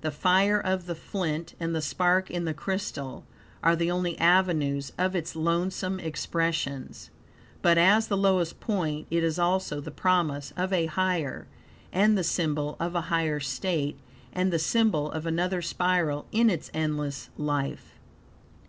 The 0.00 0.10
fire 0.10 0.58
of 0.58 0.86
the 0.86 0.96
flint, 0.96 1.54
and 1.60 1.72
the 1.72 1.80
spark 1.80 2.32
in 2.32 2.46
the 2.46 2.52
crystal, 2.52 3.24
are 3.62 3.76
the 3.76 3.92
only 3.92 4.18
avenues 4.18 4.90
of 4.98 5.14
its 5.14 5.36
lonesome 5.36 6.00
expressions. 6.00 7.10
But, 7.62 7.78
as 7.78 8.08
the 8.08 8.16
lowest 8.16 8.58
point, 8.58 9.06
it 9.08 9.22
is 9.22 9.38
also 9.38 9.80
the 9.80 9.92
promise 9.92 10.52
of 10.56 10.72
a 10.72 10.86
higher, 10.86 11.46
and 11.92 12.18
the 12.18 12.24
symbol 12.24 12.76
of 12.80 12.96
a 12.96 13.02
higher 13.02 13.38
state, 13.38 13.96
and 14.32 14.52
the 14.52 14.58
symbol 14.58 15.12
of 15.12 15.26
another 15.26 15.62
spiral 15.62 16.26
in 16.32 16.50
its 16.50 16.72
endless 16.74 17.30
life. 17.36 18.00